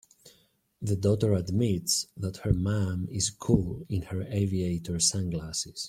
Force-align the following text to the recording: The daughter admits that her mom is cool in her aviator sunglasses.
The 0.81 0.95
daughter 0.95 1.33
admits 1.33 2.07
that 2.17 2.37
her 2.37 2.53
mom 2.53 3.07
is 3.11 3.29
cool 3.29 3.85
in 3.87 4.01
her 4.01 4.23
aviator 4.31 4.99
sunglasses. 4.99 5.79